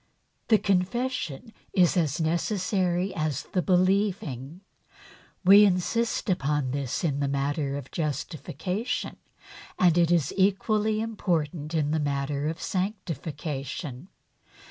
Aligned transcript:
The 0.47 0.57
confession 0.57 1.53
is 1.73 1.95
as 1.95 2.19
necessary 2.19 3.13
as 3.13 3.43
the 3.43 3.61
believing. 3.61 4.61
We 5.45 5.63
insist 5.63 6.27
upon 6.27 6.71
this 6.71 7.03
in 7.03 7.19
the 7.19 7.27
matter 7.27 7.77
of 7.77 7.91
justification 7.91 9.17
and 9.77 9.95
it 9.99 10.09
is 10.09 10.33
equally 10.35 11.01
important 11.01 11.75
in 11.75 11.91
the 11.91 11.99
matter 11.99 12.47
of 12.47 12.59
sanctification. 12.59 14.07